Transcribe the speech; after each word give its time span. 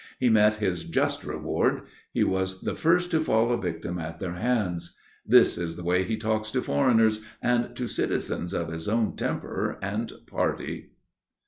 He 0.19 0.31
met 0.31 0.55
his 0.55 0.83
just 0.83 1.23
reward,—he 1.23 2.23
was 2.23 2.61
the 2.61 2.73
first 2.73 3.11
to 3.11 3.23
fall 3.23 3.51
a 3.53 3.61
victim 3.61 3.99
at 3.99 4.17
their 4.19 4.33
hands." 4.33 4.97
This 5.27 5.59
is 5.59 5.75
the 5.75 5.83
way 5.83 6.01
he 6.03 6.17
talks 6.17 6.49
to 6.53 6.63
foreigners 6.63 7.23
and 7.39 7.75
to 7.75 7.85
citizens 7.87 8.51
of 8.55 8.69
his 8.71 8.89
own 8.89 9.15
temper 9.15 9.77
and 9.79 10.11
party. 10.25 10.93